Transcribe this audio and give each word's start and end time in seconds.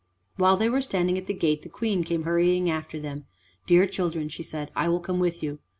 While 0.37 0.57
they 0.57 0.67
were 0.67 0.81
standing 0.81 1.15
at 1.19 1.27
the 1.27 1.31
gate, 1.35 1.61
the 1.61 1.69
Queen 1.69 2.03
came 2.03 2.23
hurrying 2.23 2.71
after 2.71 2.99
them. 2.99 3.27
"Dear 3.67 3.85
children," 3.85 4.29
she 4.29 4.41
said, 4.41 4.71
"I 4.75 4.89
will 4.89 4.99
come 4.99 5.19
with 5.19 5.43
you." 5.43 5.59